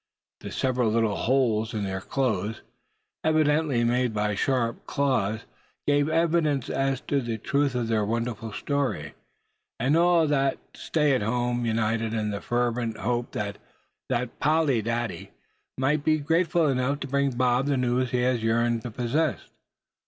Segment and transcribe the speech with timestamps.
[0.39, 2.63] The several little holes in their clothes,
[3.23, 5.41] evidently made by sharp claws,
[5.85, 9.13] gave evidence as to the truth of their wonderful story.
[9.79, 13.59] And all of the stay at homes united in the fervent hope that
[14.39, 15.29] Polly Dady
[15.77, 19.49] might be grateful enough to bring Bob the news he yearned to possess.